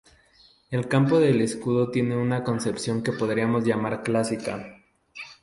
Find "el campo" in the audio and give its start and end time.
0.71-1.19